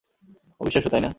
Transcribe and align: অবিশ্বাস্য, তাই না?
অবিশ্বাস্য, 0.61 0.89
তাই 0.89 1.01
না? 1.01 1.09